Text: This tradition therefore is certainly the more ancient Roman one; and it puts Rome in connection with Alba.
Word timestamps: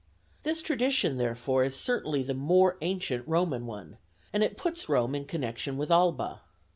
This 0.41 0.63
tradition 0.63 1.17
therefore 1.17 1.63
is 1.63 1.75
certainly 1.75 2.23
the 2.23 2.33
more 2.33 2.75
ancient 2.81 3.27
Roman 3.27 3.67
one; 3.67 3.97
and 4.33 4.43
it 4.43 4.57
puts 4.57 4.89
Rome 4.89 5.13
in 5.13 5.25
connection 5.25 5.77
with 5.77 5.91
Alba. 5.91 6.41